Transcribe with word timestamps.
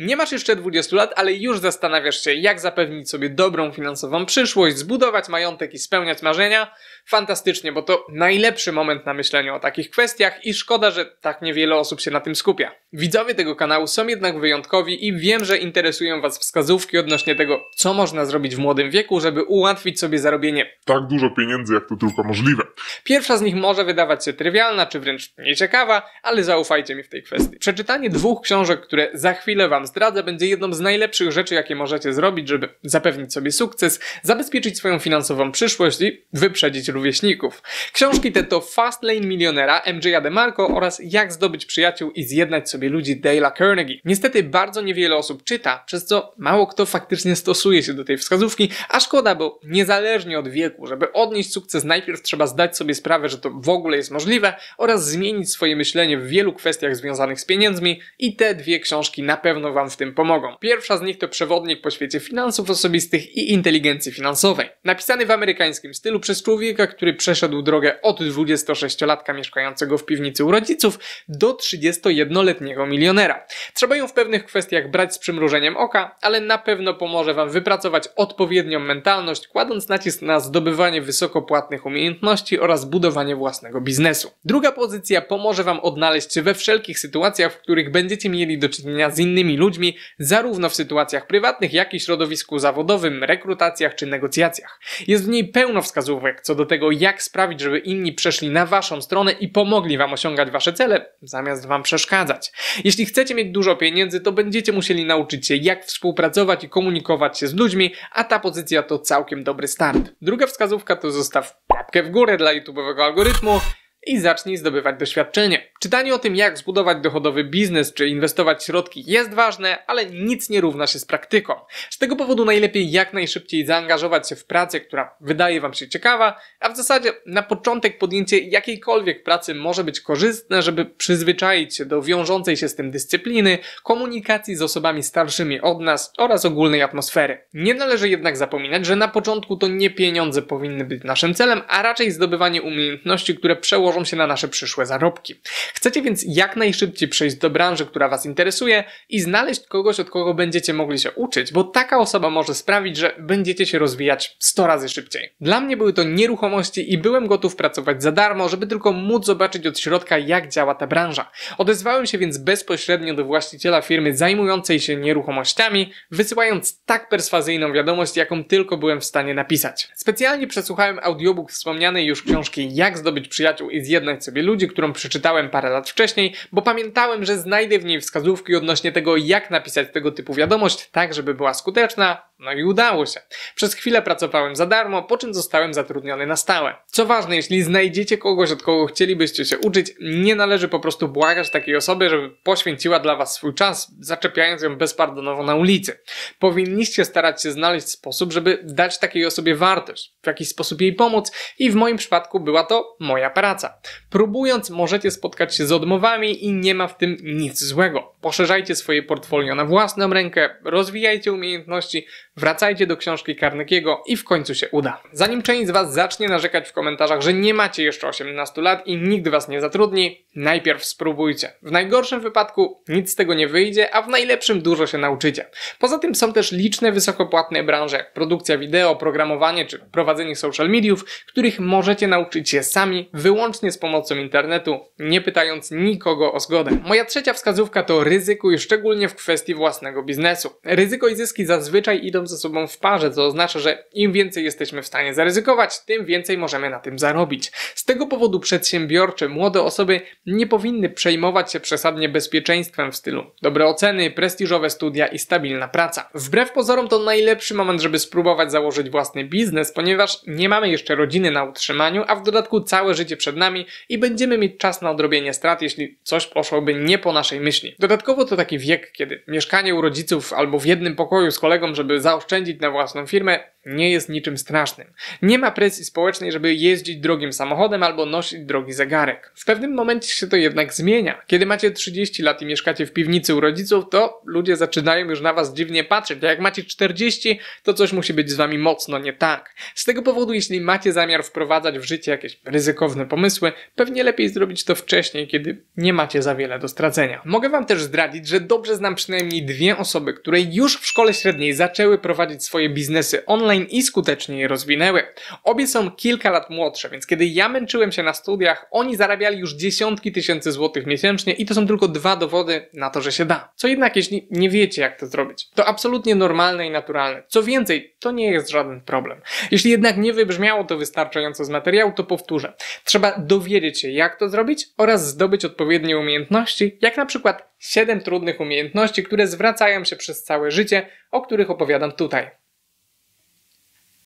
Nie 0.00 0.16
masz 0.16 0.32
jeszcze 0.32 0.56
20 0.56 0.96
lat, 0.96 1.12
ale 1.16 1.32
już 1.32 1.58
zastanawiasz 1.58 2.24
się, 2.24 2.34
jak 2.34 2.60
zapewnić 2.60 3.10
sobie 3.10 3.30
dobrą 3.30 3.72
finansową 3.72 4.26
przyszłość, 4.26 4.78
zbudować 4.78 5.28
majątek 5.28 5.74
i 5.74 5.78
spełniać 5.78 6.22
marzenia? 6.22 6.74
Fantastycznie, 7.06 7.72
bo 7.72 7.82
to 7.82 8.06
najlepszy 8.12 8.72
moment 8.72 9.06
na 9.06 9.14
myślenie 9.14 9.54
o 9.54 9.60
takich 9.60 9.90
kwestiach 9.90 10.46
i 10.46 10.54
szkoda, 10.54 10.90
że 10.90 11.04
tak 11.04 11.42
niewiele 11.42 11.76
osób 11.76 12.00
się 12.00 12.10
na 12.10 12.20
tym 12.20 12.34
skupia. 12.34 12.72
Widzowie 12.92 13.34
tego 13.34 13.56
kanału 13.56 13.86
są 13.86 14.06
jednak 14.06 14.40
wyjątkowi 14.40 15.06
i 15.06 15.16
wiem, 15.16 15.44
że 15.44 15.58
interesują 15.58 16.20
Was 16.20 16.38
wskazówki 16.38 16.98
odnośnie 16.98 17.34
tego, 17.34 17.60
co 17.76 17.94
można 17.94 18.24
zrobić 18.24 18.56
w 18.56 18.58
młodym 18.58 18.90
wieku, 18.90 19.20
żeby 19.20 19.42
ułatwić 19.42 20.00
sobie 20.00 20.18
zarobienie 20.18 20.70
Tak 20.84 21.06
dużo 21.06 21.30
pieniędzy, 21.30 21.74
jak 21.74 21.88
to 21.88 21.96
tylko 21.96 22.22
możliwe. 22.22 22.62
Pierwsza 23.04 23.36
z 23.36 23.42
nich 23.42 23.54
może 23.54 23.84
wydawać 23.84 24.24
się 24.24 24.32
trywialna, 24.32 24.86
czy 24.86 25.00
wręcz 25.00 25.32
nieciekawa, 25.38 26.10
ale 26.22 26.44
zaufajcie 26.44 26.94
mi 26.94 27.02
w 27.02 27.08
tej 27.08 27.22
kwestii. 27.22 27.58
Przeczytanie 27.58 28.10
dwóch 28.10 28.42
książek, 28.42 28.80
które 28.80 29.08
za 29.14 29.32
chwilę 29.32 29.68
Wam 29.68 29.86
zdradzę, 29.90 30.22
będzie 30.22 30.46
jedną 30.46 30.72
z 30.72 30.80
najlepszych 30.80 31.32
rzeczy, 31.32 31.54
jakie 31.54 31.76
możecie 31.76 32.12
zrobić, 32.12 32.48
żeby 32.48 32.68
zapewnić 32.82 33.32
sobie 33.32 33.52
sukces, 33.52 34.00
zabezpieczyć 34.22 34.76
swoją 34.76 34.98
finansową 34.98 35.52
przyszłość 35.52 36.00
i 36.00 36.24
wyprzedzić 36.32 36.88
rówieśników. 36.88 37.62
Książki 37.92 38.32
te 38.32 38.44
to 38.44 38.60
Fast 38.60 39.02
Lane 39.02 39.20
Milionera 39.20 39.82
MJ'a 39.86 40.22
DeMarco 40.22 40.68
oraz 40.68 41.00
Jak 41.04 41.32
zdobyć 41.32 41.66
przyjaciół 41.66 42.10
i 42.10 42.24
zjednać 42.24 42.70
sobie 42.70 42.88
ludzi 42.88 43.20
Dale'a 43.20 43.52
Carnegie. 43.58 44.00
Niestety 44.04 44.42
bardzo 44.42 44.82
niewiele 44.82 45.16
osób 45.16 45.44
czyta, 45.44 45.84
przez 45.86 46.04
co 46.04 46.34
mało 46.38 46.66
kto 46.66 46.86
faktycznie 46.86 47.36
stosuje 47.36 47.82
się 47.82 47.94
do 47.94 48.04
tej 48.04 48.18
wskazówki, 48.18 48.70
a 48.88 49.00
szkoda, 49.00 49.34
bo 49.34 49.60
niezależnie 49.64 50.38
od 50.38 50.48
wieku, 50.48 50.86
żeby 50.86 51.12
odnieść 51.12 51.52
sukces, 51.52 51.84
najpierw 51.84 52.22
trzeba 52.22 52.46
zdać 52.46 52.76
sobie 52.76 52.94
sprawę, 52.94 53.28
że 53.28 53.38
to 53.38 53.50
w 53.50 53.68
ogóle 53.68 53.96
jest 53.96 54.10
możliwe 54.10 54.54
oraz 54.78 55.08
zmienić 55.08 55.50
swoje 55.50 55.76
myślenie 55.76 56.18
w 56.18 56.26
wielu 56.26 56.52
kwestiach 56.52 56.96
związanych 56.96 57.40
z 57.40 57.44
pieniędzmi 57.44 58.00
i 58.18 58.36
te 58.36 58.54
dwie 58.54 58.80
książki 58.80 59.22
na 59.22 59.36
pewno 59.36 59.72
Wam 59.72 59.79
w 59.88 59.96
tym 59.96 60.14
pomogą. 60.14 60.56
Pierwsza 60.60 60.96
z 60.96 61.02
nich 61.02 61.18
to 61.18 61.28
przewodnik 61.28 61.80
po 61.80 61.90
świecie 61.90 62.20
finansów 62.20 62.70
osobistych 62.70 63.36
i 63.36 63.52
inteligencji 63.52 64.12
finansowej. 64.12 64.70
Napisany 64.84 65.26
w 65.26 65.30
amerykańskim 65.30 65.94
stylu 65.94 66.20
przez 66.20 66.42
człowieka, 66.42 66.86
który 66.86 67.14
przeszedł 67.14 67.62
drogę 67.62 68.02
od 68.02 68.20
26-latka 68.20 69.34
mieszkającego 69.34 69.98
w 69.98 70.04
piwnicy 70.04 70.44
u 70.44 70.50
rodziców 70.50 70.98
do 71.28 71.52
31-letniego 71.52 72.86
milionera. 72.86 73.46
Trzeba 73.74 73.96
ją 73.96 74.08
w 74.08 74.12
pewnych 74.12 74.44
kwestiach 74.44 74.90
brać 74.90 75.14
z 75.14 75.18
przymrużeniem 75.18 75.76
oka, 75.76 76.16
ale 76.22 76.40
na 76.40 76.58
pewno 76.58 76.94
pomoże 76.94 77.34
Wam 77.34 77.50
wypracować 77.50 78.08
odpowiednią 78.16 78.80
mentalność, 78.80 79.48
kładąc 79.48 79.88
nacisk 79.88 80.22
na 80.22 80.40
zdobywanie 80.40 81.02
wysokopłatnych 81.02 81.86
umiejętności 81.86 82.60
oraz 82.60 82.84
budowanie 82.84 83.36
własnego 83.36 83.80
biznesu. 83.80 84.30
Druga 84.44 84.72
pozycja 84.72 85.22
pomoże 85.22 85.64
Wam 85.64 85.80
odnaleźć 85.80 86.34
się 86.34 86.42
we 86.42 86.54
wszelkich 86.54 86.98
sytuacjach, 86.98 87.52
w 87.52 87.58
których 87.58 87.90
będziecie 87.90 88.28
mieli 88.28 88.58
do 88.58 88.68
czynienia 88.68 89.10
z 89.10 89.18
innymi 89.18 89.56
ludźmi, 89.60 89.96
zarówno 90.18 90.68
w 90.68 90.74
sytuacjach 90.74 91.26
prywatnych, 91.26 91.72
jak 91.72 91.94
i 91.94 92.00
środowisku 92.00 92.58
zawodowym, 92.58 93.24
rekrutacjach 93.24 93.94
czy 93.94 94.06
negocjacjach. 94.06 94.80
Jest 95.08 95.24
w 95.24 95.28
niej 95.28 95.48
pełno 95.48 95.82
wskazówek 95.82 96.40
co 96.40 96.54
do 96.54 96.66
tego, 96.66 96.90
jak 96.90 97.22
sprawić, 97.22 97.60
żeby 97.60 97.78
inni 97.78 98.12
przeszli 98.12 98.50
na 98.50 98.66
Waszą 98.66 99.02
stronę 99.02 99.32
i 99.32 99.48
pomogli 99.48 99.98
Wam 99.98 100.12
osiągać 100.12 100.50
Wasze 100.50 100.72
cele, 100.72 101.12
zamiast 101.22 101.66
Wam 101.66 101.82
przeszkadzać. 101.82 102.52
Jeśli 102.84 103.06
chcecie 103.06 103.34
mieć 103.34 103.50
dużo 103.50 103.76
pieniędzy, 103.76 104.20
to 104.20 104.32
będziecie 104.32 104.72
musieli 104.72 105.04
nauczyć 105.04 105.46
się, 105.46 105.56
jak 105.56 105.84
współpracować 105.84 106.64
i 106.64 106.68
komunikować 106.68 107.38
się 107.38 107.48
z 107.48 107.54
ludźmi, 107.54 107.94
a 108.12 108.24
ta 108.24 108.40
pozycja 108.40 108.82
to 108.82 108.98
całkiem 108.98 109.44
dobry 109.44 109.68
start. 109.68 110.12
Druga 110.22 110.46
wskazówka 110.46 110.96
to 110.96 111.10
zostaw 111.10 111.56
łapkę 111.72 112.02
w 112.02 112.10
górę 112.10 112.36
dla 112.36 112.54
YouTube'owego 112.54 113.02
algorytmu 113.02 113.60
i 114.06 114.18
zacznij 114.18 114.56
zdobywać 114.56 114.98
doświadczenie. 114.98 115.70
Czytanie 115.80 116.14
o 116.14 116.18
tym, 116.18 116.36
jak 116.36 116.58
zbudować 116.58 116.98
dochodowy 117.00 117.44
biznes 117.44 117.94
czy 117.94 118.08
inwestować 118.08 118.64
środki 118.64 119.04
jest 119.06 119.34
ważne, 119.34 119.86
ale 119.86 120.06
nic 120.06 120.50
nie 120.50 120.60
równa 120.60 120.86
się 120.86 120.98
z 120.98 121.04
praktyką. 121.04 121.54
Z 121.90 121.98
tego 121.98 122.16
powodu 122.16 122.44
najlepiej 122.44 122.90
jak 122.90 123.12
najszybciej 123.12 123.66
zaangażować 123.66 124.28
się 124.28 124.36
w 124.36 124.44
pracę, 124.44 124.80
która 124.80 125.14
wydaje 125.20 125.60
Wam 125.60 125.74
się 125.74 125.88
ciekawa, 125.88 126.40
a 126.60 126.68
w 126.68 126.76
zasadzie 126.76 127.12
na 127.26 127.42
początek 127.42 127.98
podjęcie 127.98 128.38
jakiejkolwiek 128.38 129.22
pracy 129.22 129.54
może 129.54 129.84
być 129.84 130.00
korzystne, 130.00 130.62
żeby 130.62 130.84
przyzwyczaić 130.84 131.76
się 131.76 131.84
do 131.84 132.02
wiążącej 132.02 132.56
się 132.56 132.68
z 132.68 132.74
tym 132.74 132.90
dyscypliny, 132.90 133.58
komunikacji 133.84 134.56
z 134.56 134.62
osobami 134.62 135.02
starszymi 135.02 135.60
od 135.60 135.80
nas 135.80 136.12
oraz 136.18 136.44
ogólnej 136.44 136.82
atmosfery. 136.82 137.38
Nie 137.54 137.74
należy 137.74 138.08
jednak 138.08 138.36
zapominać, 138.36 138.86
że 138.86 138.96
na 138.96 139.08
początku 139.08 139.56
to 139.56 139.68
nie 139.68 139.90
pieniądze 139.90 140.42
powinny 140.42 140.84
być 140.84 141.04
naszym 141.04 141.34
celem, 141.34 141.62
a 141.68 141.82
raczej 141.82 142.10
zdobywanie 142.10 142.62
umiejętności, 142.62 143.36
które 143.36 143.56
przełożą 143.56 143.89
się 144.04 144.16
na 144.16 144.26
nasze 144.26 144.48
przyszłe 144.48 144.86
zarobki. 144.86 145.34
Chcecie 145.74 146.02
więc 146.02 146.24
jak 146.28 146.56
najszybciej 146.56 147.08
przejść 147.08 147.36
do 147.36 147.50
branży, 147.50 147.86
która 147.86 148.08
Was 148.08 148.26
interesuje 148.26 148.84
i 149.08 149.20
znaleźć 149.20 149.66
kogoś, 149.66 150.00
od 150.00 150.10
kogo 150.10 150.34
będziecie 150.34 150.72
mogli 150.72 150.98
się 150.98 151.10
uczyć, 151.10 151.52
bo 151.52 151.64
taka 151.64 151.98
osoba 151.98 152.30
może 152.30 152.54
sprawić, 152.54 152.96
że 152.96 153.14
będziecie 153.18 153.66
się 153.66 153.78
rozwijać 153.78 154.36
100 154.38 154.66
razy 154.66 154.88
szybciej. 154.88 155.34
Dla 155.40 155.60
mnie 155.60 155.76
były 155.76 155.92
to 155.92 156.02
nieruchomości 156.02 156.92
i 156.92 156.98
byłem 156.98 157.26
gotów 157.26 157.56
pracować 157.56 158.02
za 158.02 158.12
darmo, 158.12 158.48
żeby 158.48 158.66
tylko 158.66 158.92
móc 158.92 159.26
zobaczyć 159.26 159.66
od 159.66 159.78
środka, 159.78 160.18
jak 160.18 160.48
działa 160.48 160.74
ta 160.74 160.86
branża. 160.86 161.30
Odezwałem 161.58 162.06
się 162.06 162.18
więc 162.18 162.38
bezpośrednio 162.38 163.14
do 163.14 163.24
właściciela 163.24 163.82
firmy 163.82 164.16
zajmującej 164.16 164.80
się 164.80 164.96
nieruchomościami, 164.96 165.92
wysyłając 166.10 166.84
tak 166.84 167.08
perswazyjną 167.08 167.72
wiadomość, 167.72 168.16
jaką 168.16 168.44
tylko 168.44 168.76
byłem 168.76 169.00
w 169.00 169.04
stanie 169.04 169.34
napisać. 169.34 169.88
Specjalnie 169.94 170.46
przesłuchałem 170.46 170.98
audiobook 171.02 171.52
wspomnianej 171.52 172.06
już 172.06 172.22
książki 172.22 172.74
Jak 172.74 172.98
zdobyć 172.98 173.28
przyjaciół 173.28 173.70
i 173.70 173.79
zjednać 173.84 174.24
sobie 174.24 174.42
ludzi, 174.42 174.68
którą 174.68 174.92
przeczytałem 174.92 175.50
parę 175.50 175.70
lat 175.70 175.90
wcześniej, 175.90 176.34
bo 176.52 176.62
pamiętałem, 176.62 177.24
że 177.24 177.38
znajdę 177.38 177.78
w 177.78 177.84
niej 177.84 178.00
wskazówki 178.00 178.56
odnośnie 178.56 178.92
tego, 178.92 179.16
jak 179.16 179.50
napisać 179.50 179.88
tego 179.92 180.12
typu 180.12 180.34
wiadomość, 180.34 180.90
tak 180.90 181.14
żeby 181.14 181.34
była 181.34 181.54
skuteczna, 181.54 182.29
no 182.40 182.52
i 182.52 182.64
udało 182.64 183.06
się. 183.06 183.20
Przez 183.54 183.74
chwilę 183.74 184.02
pracowałem 184.02 184.56
za 184.56 184.66
darmo, 184.66 185.02
po 185.02 185.18
czym 185.18 185.34
zostałem 185.34 185.74
zatrudniony 185.74 186.26
na 186.26 186.36
stałe. 186.36 186.74
Co 186.86 187.06
ważne, 187.06 187.36
jeśli 187.36 187.62
znajdziecie 187.62 188.18
kogoś, 188.18 188.50
od 188.50 188.62
kogo 188.62 188.86
chcielibyście 188.86 189.44
się 189.44 189.58
uczyć, 189.58 189.92
nie 190.00 190.34
należy 190.34 190.68
po 190.68 190.80
prostu 190.80 191.08
błagać 191.08 191.50
takiej 191.50 191.76
osoby, 191.76 192.10
żeby 192.10 192.30
poświęciła 192.42 192.98
dla 193.00 193.16
was 193.16 193.34
swój 193.34 193.54
czas, 193.54 193.92
zaczepiając 194.00 194.62
ją 194.62 194.76
bezpardonowo 194.76 195.42
na 195.42 195.54
ulicy. 195.54 195.98
Powinniście 196.38 197.04
starać 197.04 197.42
się 197.42 197.52
znaleźć 197.52 197.88
sposób, 197.88 198.32
żeby 198.32 198.60
dać 198.64 198.98
takiej 198.98 199.26
osobie 199.26 199.54
wartość, 199.54 200.14
w 200.22 200.26
jakiś 200.26 200.48
sposób 200.48 200.80
jej 200.80 200.92
pomóc 200.92 201.32
i 201.58 201.70
w 201.70 201.74
moim 201.74 201.96
przypadku 201.96 202.40
była 202.40 202.64
to 202.64 202.96
moja 203.00 203.30
praca. 203.30 203.78
Próbując, 204.10 204.70
możecie 204.70 205.10
spotkać 205.10 205.56
się 205.56 205.66
z 205.66 205.72
odmowami 205.72 206.44
i 206.44 206.52
nie 206.52 206.74
ma 206.74 206.88
w 206.88 206.98
tym 206.98 207.16
nic 207.22 207.64
złego. 207.64 208.14
Poszerzajcie 208.20 208.76
swoje 208.76 209.02
portfolio 209.02 209.54
na 209.54 209.64
własną 209.64 210.12
rękę, 210.12 210.50
rozwijajcie 210.64 211.32
umiejętności, 211.32 212.06
wracajcie 212.36 212.86
do 212.86 212.96
książki 212.96 213.36
Carnegiego 213.36 214.02
i 214.06 214.16
w 214.16 214.24
końcu 214.24 214.54
się 214.54 214.68
uda. 214.68 215.02
Zanim 215.12 215.42
część 215.42 215.66
z 215.66 215.70
Was 215.70 215.94
zacznie 215.94 216.28
narzekać 216.28 216.68
w 216.68 216.72
komentarzach, 216.72 217.20
że 217.20 217.32
nie 217.32 217.54
macie 217.54 217.84
jeszcze 217.84 218.08
18 218.08 218.62
lat 218.62 218.86
i 218.86 218.96
nikt 218.96 219.28
Was 219.28 219.48
nie 219.48 219.60
zatrudni, 219.60 220.26
najpierw 220.34 220.84
spróbujcie. 220.84 221.52
W 221.62 221.70
najgorszym 221.70 222.20
wypadku 222.20 222.82
nic 222.88 223.12
z 223.12 223.14
tego 223.14 223.34
nie 223.34 223.48
wyjdzie, 223.48 223.94
a 223.94 224.02
w 224.02 224.08
najlepszym 224.08 224.62
dużo 224.62 224.86
się 224.86 224.98
nauczycie. 224.98 225.46
Poza 225.78 225.98
tym 225.98 226.14
są 226.14 226.32
też 226.32 226.52
liczne 226.52 226.92
wysokopłatne 226.92 227.62
branże, 227.62 227.96
jak 227.96 228.12
produkcja 228.12 228.58
wideo, 228.58 228.96
programowanie 228.96 229.66
czy 229.66 229.78
prowadzenie 229.78 230.36
social 230.36 230.70
mediów, 230.70 231.04
których 231.26 231.60
możecie 231.60 232.08
nauczyć 232.08 232.50
się 232.50 232.62
sami, 232.62 233.10
wyłącznie 233.14 233.72
z 233.72 233.78
pomocą 233.78 234.16
internetu, 234.16 234.80
nie 234.98 235.20
pytając 235.20 235.70
nikogo 235.70 236.32
o 236.32 236.40
zgodę. 236.40 236.70
Moja 236.84 237.04
trzecia 237.04 237.32
wskazówka 237.32 237.82
to 237.82 238.04
ryzykuj, 238.10 238.58
szczególnie 238.58 239.08
w 239.08 239.14
kwestii 239.14 239.54
własnego 239.54 240.02
biznesu. 240.02 240.50
Ryzyko 240.64 241.08
i 241.08 241.16
zyski 241.16 241.46
zazwyczaj 241.46 242.06
idą 242.06 242.26
ze 242.26 242.36
sobą 242.36 242.66
w 242.66 242.78
parze, 242.78 243.10
co 243.10 243.26
oznacza, 243.26 243.58
że 243.58 243.84
im 243.92 244.12
więcej 244.12 244.44
jesteśmy 244.44 244.82
w 244.82 244.86
stanie 244.86 245.14
zaryzykować, 245.14 245.84
tym 245.84 246.04
więcej 246.04 246.38
możemy 246.38 246.70
na 246.70 246.78
tym 246.78 246.98
zarobić. 246.98 247.52
Z 247.74 247.84
tego 247.84 248.06
powodu 248.06 248.40
przedsiębiorcze, 248.40 249.28
młode 249.28 249.62
osoby 249.62 250.00
nie 250.26 250.46
powinny 250.46 250.90
przejmować 250.90 251.52
się 251.52 251.60
przesadnie 251.60 252.08
bezpieczeństwem 252.08 252.92
w 252.92 252.96
stylu 252.96 253.30
dobre 253.42 253.66
oceny, 253.66 254.10
prestiżowe 254.10 254.70
studia 254.70 255.06
i 255.06 255.18
stabilna 255.18 255.68
praca. 255.68 256.10
Wbrew 256.14 256.52
pozorom 256.52 256.88
to 256.88 256.98
najlepszy 256.98 257.54
moment, 257.54 257.80
żeby 257.80 257.98
spróbować 257.98 258.52
założyć 258.52 258.90
własny 258.90 259.24
biznes, 259.24 259.72
ponieważ 259.72 260.18
nie 260.26 260.48
mamy 260.48 260.68
jeszcze 260.68 260.94
rodziny 260.94 261.30
na 261.30 261.44
utrzymaniu, 261.44 262.04
a 262.06 262.16
w 262.16 262.22
dodatku 262.22 262.60
całe 262.60 262.94
życie 262.94 263.16
przed 263.16 263.36
nami 263.36 263.66
i 263.88 263.98
będziemy 263.98 264.38
mieć 264.38 264.58
czas 264.58 264.82
na 264.82 264.90
odrobienie 264.90 265.34
strat, 265.34 265.62
jeśli 265.62 265.98
coś 266.02 266.26
poszłoby 266.26 266.74
nie 266.74 266.98
po 266.98 267.12
naszej 267.12 267.40
myśli. 267.40 267.74
Dodatkowo 267.78 267.99
to 268.02 268.36
taki 268.36 268.58
wiek, 268.58 268.92
kiedy 268.92 269.22
mieszkanie 269.28 269.74
u 269.74 269.80
rodziców 269.80 270.32
albo 270.32 270.58
w 270.58 270.66
jednym 270.66 270.96
pokoju 270.96 271.30
z 271.30 271.38
kolegą, 271.38 271.74
żeby 271.74 272.00
zaoszczędzić 272.00 272.60
na 272.60 272.70
własną 272.70 273.06
firmę, 273.06 273.40
nie 273.66 273.90
jest 273.90 274.08
niczym 274.08 274.38
strasznym. 274.38 274.92
Nie 275.22 275.38
ma 275.38 275.50
presji 275.50 275.84
społecznej, 275.84 276.32
żeby 276.32 276.54
jeździć 276.54 276.96
drogim 276.96 277.32
samochodem 277.32 277.82
albo 277.82 278.06
nosić 278.06 278.40
drogi 278.40 278.72
zegarek. 278.72 279.32
W 279.34 279.44
pewnym 279.44 279.74
momencie 279.74 280.08
się 280.08 280.26
to 280.26 280.36
jednak 280.36 280.72
zmienia. 280.72 281.22
Kiedy 281.26 281.46
macie 281.46 281.70
30 281.70 282.22
lat 282.22 282.42
i 282.42 282.46
mieszkacie 282.46 282.86
w 282.86 282.92
piwnicy 282.92 283.34
u 283.34 283.40
rodziców, 283.40 283.84
to 283.90 284.22
ludzie 284.26 284.56
zaczynają 284.56 285.10
już 285.10 285.20
na 285.20 285.32
was 285.32 285.54
dziwnie 285.54 285.84
patrzeć, 285.84 286.24
a 286.24 286.26
jak 286.26 286.40
macie 286.40 286.64
40, 286.64 287.40
to 287.62 287.74
coś 287.74 287.92
musi 287.92 288.14
być 288.14 288.30
z 288.30 288.34
wami 288.34 288.58
mocno 288.58 288.98
nie 288.98 289.12
tak. 289.12 289.54
Z 289.74 289.84
tego 289.84 290.02
powodu, 290.02 290.32
jeśli 290.32 290.60
macie 290.60 290.92
zamiar 290.92 291.24
wprowadzać 291.24 291.78
w 291.78 291.84
życie 291.84 292.10
jakieś 292.10 292.40
ryzykowne 292.44 293.06
pomysły, 293.06 293.52
pewnie 293.74 294.04
lepiej 294.04 294.28
zrobić 294.28 294.64
to 294.64 294.74
wcześniej, 294.74 295.28
kiedy 295.28 295.64
nie 295.76 295.92
macie 295.92 296.22
za 296.22 296.34
wiele 296.34 296.58
do 296.58 296.68
stracenia. 296.68 297.22
Mogę 297.24 297.48
wam 297.48 297.66
też 297.66 297.82
zdradzić, 297.82 298.28
że 298.28 298.40
dobrze 298.40 298.76
znam 298.76 298.94
przynajmniej 298.94 299.44
dwie 299.44 299.76
osoby, 299.76 300.14
które 300.14 300.40
już 300.40 300.76
w 300.76 300.86
szkole 300.86 301.14
średniej 301.14 301.52
zaczęły 301.52 301.98
prowadzić 301.98 302.44
swoje 302.44 302.68
biznesy 302.68 303.26
online 303.50 303.66
i 303.70 303.82
skutecznie 303.82 304.40
je 304.40 304.48
rozwinęły. 304.48 305.02
Obie 305.44 305.66
są 305.66 305.90
kilka 305.90 306.30
lat 306.30 306.50
młodsze, 306.50 306.88
więc 306.88 307.06
kiedy 307.06 307.26
ja 307.26 307.48
męczyłem 307.48 307.92
się 307.92 308.02
na 308.02 308.14
studiach, 308.14 308.66
oni 308.70 308.96
zarabiali 308.96 309.38
już 309.38 309.54
dziesiątki 309.54 310.12
tysięcy 310.12 310.52
złotych 310.52 310.86
miesięcznie 310.86 311.32
i 311.32 311.46
to 311.46 311.54
są 311.54 311.66
tylko 311.66 311.88
dwa 311.88 312.16
dowody 312.16 312.68
na 312.74 312.90
to, 312.90 313.00
że 313.00 313.12
się 313.12 313.24
da. 313.24 313.52
Co 313.56 313.68
jednak, 313.68 313.96
jeśli 313.96 314.28
nie 314.30 314.50
wiecie, 314.50 314.82
jak 314.82 315.00
to 315.00 315.06
zrobić, 315.06 315.48
to 315.54 315.66
absolutnie 315.66 316.14
normalne 316.14 316.66
i 316.66 316.70
naturalne. 316.70 317.22
Co 317.28 317.42
więcej, 317.42 317.96
to 318.00 318.10
nie 318.10 318.30
jest 318.30 318.50
żaden 318.50 318.80
problem. 318.80 319.20
Jeśli 319.50 319.70
jednak 319.70 319.96
nie 319.96 320.12
wybrzmiało 320.12 320.64
to 320.64 320.78
wystarczająco 320.78 321.44
z 321.44 321.50
materiału, 321.50 321.92
to 321.92 322.04
powtórzę. 322.04 322.52
Trzeba 322.84 323.18
dowiedzieć 323.18 323.80
się, 323.80 323.90
jak 323.90 324.18
to 324.18 324.28
zrobić 324.28 324.66
oraz 324.76 325.08
zdobyć 325.08 325.44
odpowiednie 325.44 325.98
umiejętności, 325.98 326.78
jak 326.80 326.96
na 326.96 327.06
przykład 327.06 327.50
7 327.58 328.00
trudnych 328.00 328.40
umiejętności, 328.40 329.02
które 329.02 329.26
zwracają 329.26 329.84
się 329.84 329.96
przez 329.96 330.24
całe 330.24 330.50
życie, 330.50 330.86
o 331.10 331.20
których 331.20 331.50
opowiadam 331.50 331.92
tutaj. 331.92 332.39